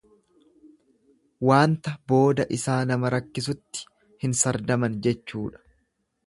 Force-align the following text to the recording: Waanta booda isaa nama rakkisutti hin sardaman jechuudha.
Waanta 1.49 1.93
booda 2.13 2.47
isaa 2.57 2.79
nama 2.93 3.13
rakkisutti 3.17 3.85
hin 4.25 4.35
sardaman 4.41 4.97
jechuudha. 5.09 5.63